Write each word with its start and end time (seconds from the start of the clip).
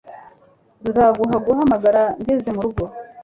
Nzaguha 0.87 1.37
guhamagara 1.47 2.01
ngeze 2.21 2.49
murugo 2.55 2.83